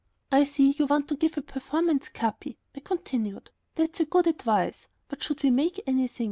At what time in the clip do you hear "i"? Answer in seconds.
0.31-0.45, 2.73-2.79